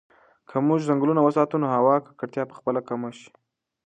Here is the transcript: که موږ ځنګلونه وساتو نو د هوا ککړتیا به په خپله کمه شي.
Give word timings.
که 0.49 0.55
موږ 0.67 0.79
ځنګلونه 0.87 1.21
وساتو 1.23 1.55
نو 1.61 1.67
د 1.69 1.73
هوا 1.77 1.95
ککړتیا 2.05 2.43
به 2.43 2.49
په 2.51 2.55
خپله 2.59 2.79
کمه 2.87 3.09
شي. 3.17 3.29